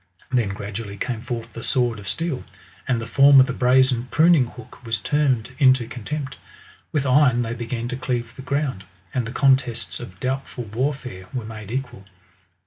[0.31, 2.43] Then gradu ally came forth the sword of steel,
[2.87, 6.39] and the form of the brazen pruning hook was turned into contempt.
[6.91, 11.27] With iron they began to cleave the ground, and the contests of doubtful war fare
[11.35, 12.05] were made equal.